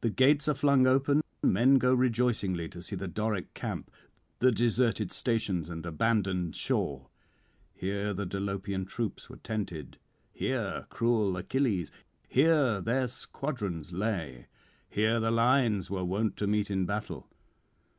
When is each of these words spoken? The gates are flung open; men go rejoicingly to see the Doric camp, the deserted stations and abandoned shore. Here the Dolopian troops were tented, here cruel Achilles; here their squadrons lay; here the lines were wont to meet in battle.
The 0.00 0.08
gates 0.08 0.48
are 0.48 0.54
flung 0.54 0.86
open; 0.86 1.20
men 1.42 1.74
go 1.76 1.92
rejoicingly 1.92 2.70
to 2.70 2.80
see 2.80 2.96
the 2.96 3.06
Doric 3.06 3.52
camp, 3.52 3.90
the 4.38 4.50
deserted 4.50 5.12
stations 5.12 5.68
and 5.68 5.84
abandoned 5.84 6.56
shore. 6.56 7.10
Here 7.74 8.14
the 8.14 8.24
Dolopian 8.24 8.86
troops 8.86 9.28
were 9.28 9.36
tented, 9.36 9.98
here 10.32 10.86
cruel 10.88 11.36
Achilles; 11.36 11.92
here 12.26 12.80
their 12.80 13.06
squadrons 13.08 13.92
lay; 13.92 14.46
here 14.88 15.20
the 15.20 15.30
lines 15.30 15.90
were 15.90 16.02
wont 16.02 16.38
to 16.38 16.46
meet 16.46 16.70
in 16.70 16.86
battle. 16.86 17.28